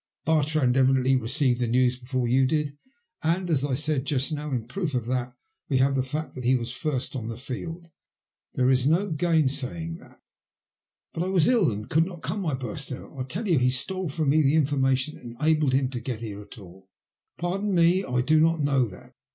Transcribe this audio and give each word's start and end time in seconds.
Bartrand 0.25 0.75
evidently 0.77 1.15
received 1.15 1.59
the 1.59 1.67
news 1.67 1.95
before 1.95 2.27
you 2.27 2.47
did, 2.47 2.75
and, 3.21 3.51
as 3.51 3.63
I 3.63 3.75
said 3.75 4.05
just 4.07 4.31
now, 4.31 4.49
in 4.49 4.65
proof 4.65 4.95
of 4.95 5.05
that 5.05 5.33
we 5.69 5.77
have 5.77 5.93
the 5.93 6.01
fact 6.01 6.33
that 6.33 6.43
he 6.43 6.55
was 6.55 6.71
first 6.71 7.15
on 7.15 7.27
the 7.27 7.37
field. 7.37 7.91
There 8.55 8.71
is 8.71 8.87
no 8.87 9.05
gainsaying 9.11 9.97
that." 9.97 10.19
But 11.13 11.21
I 11.21 11.27
was 11.29 11.47
ill 11.47 11.69
and 11.71 11.87
could 11.87 12.07
not 12.07 12.23
come," 12.23 12.47
I 12.47 12.55
burst 12.55 12.91
out. 12.91 13.15
I 13.15 13.21
tell 13.21 13.47
you 13.47 13.59
he 13.59 13.69
stole 13.69 14.09
from 14.09 14.29
me 14.29 14.41
the 14.41 14.55
information 14.55 15.13
that 15.17 15.23
enabled 15.39 15.73
him 15.73 15.87
to 15.91 15.99
get 15.99 16.21
here 16.21 16.41
at 16.41 16.57
all." 16.57 16.89
Pardon 17.37 17.75
me, 17.75 18.03
I 18.03 18.21
do 18.21 18.41
not 18.41 18.59
know 18.59 18.87
that. 18.87 19.13